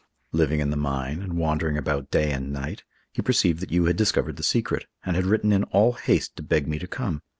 Living 0.31 0.59
in 0.59 0.71
the 0.71 0.75
mine, 0.75 1.21
and 1.21 1.37
wandering 1.37 1.77
about 1.77 2.09
day 2.09 2.31
and 2.31 2.51
night, 2.51 2.83
he 3.13 3.21
perceived 3.21 3.59
that 3.59 3.71
you 3.71 3.85
had 3.85 3.95
discovered 3.95 4.35
the 4.35 4.41
secret, 4.41 4.87
and 5.05 5.15
had 5.15 5.27
written 5.27 5.51
in 5.51 5.63
all 5.65 5.91
haste 5.93 6.35
to 6.35 6.41
beg 6.41 6.67
me 6.67 6.79
to 6.79 6.87
come. 6.87 7.21